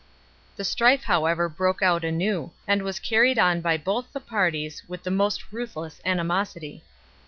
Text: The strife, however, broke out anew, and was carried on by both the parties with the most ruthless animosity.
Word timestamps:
The 0.55 0.63
strife, 0.63 1.03
however, 1.03 1.47
broke 1.47 1.83
out 1.83 2.03
anew, 2.03 2.53
and 2.67 2.81
was 2.81 2.97
carried 2.97 3.37
on 3.37 3.61
by 3.61 3.77
both 3.77 4.11
the 4.13 4.19
parties 4.19 4.81
with 4.87 5.03
the 5.03 5.11
most 5.11 5.53
ruthless 5.53 6.01
animosity. 6.03 6.83